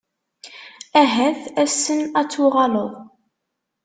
[1.01, 2.91] Ahat ass-n ad tuɣaleḍ.